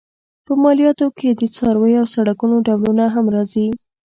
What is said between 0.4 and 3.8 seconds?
په مالیاتو کې د څارویو او سړکونو ډولونه هم راځي.